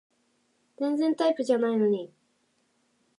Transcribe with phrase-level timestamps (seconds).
[0.77, 2.11] 全然タイプじゃないのに